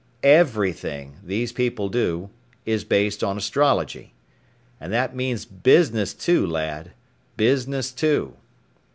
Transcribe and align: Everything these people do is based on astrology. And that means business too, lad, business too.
Everything 0.23 1.17
these 1.23 1.51
people 1.51 1.87
do 1.87 2.31
is 2.65 2.83
based 2.83 3.23
on 3.23 3.37
astrology. 3.37 4.15
And 4.79 4.91
that 4.91 5.15
means 5.15 5.45
business 5.45 6.15
too, 6.15 6.43
lad, 6.47 6.93
business 7.37 7.91
too. 7.91 8.33